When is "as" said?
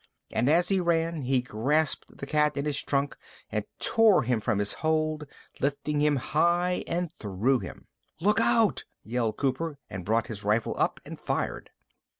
0.49-0.69